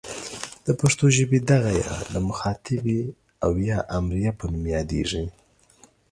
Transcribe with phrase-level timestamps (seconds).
[0.65, 3.01] د پښتو ژبې دغه ئ د مخاطبې
[3.43, 5.23] او یا امریه په نوم یادیږي.